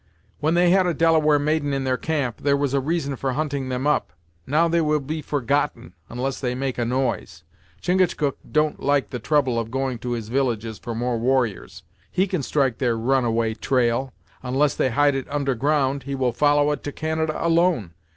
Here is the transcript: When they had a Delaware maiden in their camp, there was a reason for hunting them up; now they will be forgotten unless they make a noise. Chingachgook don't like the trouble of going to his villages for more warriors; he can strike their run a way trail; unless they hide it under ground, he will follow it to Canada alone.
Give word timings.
When 0.39 0.55
they 0.55 0.71
had 0.71 0.87
a 0.87 0.95
Delaware 0.95 1.37
maiden 1.37 1.73
in 1.73 1.83
their 1.83 1.95
camp, 1.95 2.37
there 2.41 2.57
was 2.57 2.73
a 2.73 2.79
reason 2.79 3.15
for 3.15 3.33
hunting 3.33 3.69
them 3.69 3.85
up; 3.85 4.13
now 4.47 4.67
they 4.67 4.81
will 4.81 4.99
be 4.99 5.21
forgotten 5.21 5.93
unless 6.09 6.39
they 6.39 6.55
make 6.55 6.79
a 6.79 6.85
noise. 6.85 7.43
Chingachgook 7.83 8.39
don't 8.51 8.81
like 8.81 9.11
the 9.11 9.19
trouble 9.19 9.59
of 9.59 9.69
going 9.69 9.99
to 9.99 10.13
his 10.13 10.29
villages 10.29 10.79
for 10.79 10.95
more 10.95 11.19
warriors; 11.19 11.83
he 12.09 12.25
can 12.25 12.41
strike 12.41 12.79
their 12.79 12.97
run 12.97 13.25
a 13.25 13.31
way 13.31 13.53
trail; 13.53 14.11
unless 14.41 14.73
they 14.73 14.89
hide 14.89 15.13
it 15.13 15.27
under 15.29 15.53
ground, 15.53 16.01
he 16.01 16.15
will 16.15 16.31
follow 16.33 16.71
it 16.71 16.81
to 16.85 16.91
Canada 16.91 17.35
alone. 17.39 17.93